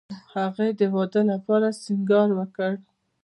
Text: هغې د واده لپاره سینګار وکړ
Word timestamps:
هغې 0.35 0.69
د 0.79 0.81
واده 0.95 1.21
لپاره 1.31 1.67
سینګار 1.83 2.29
وکړ 2.39 2.71